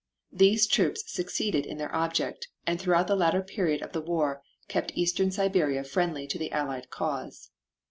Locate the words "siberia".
5.29-5.83